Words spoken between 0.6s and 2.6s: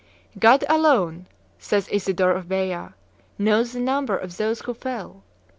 alone," says Isidore of